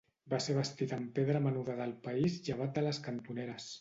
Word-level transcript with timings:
Va 0.33 0.37
ser 0.45 0.53
bastit 0.59 0.95
amb 0.97 1.11
pedra 1.19 1.41
menuda 1.49 1.75
del 1.81 1.93
país 2.07 2.39
llevat 2.49 2.73
de 2.79 2.85
les 2.89 3.03
cantoneres. 3.11 3.69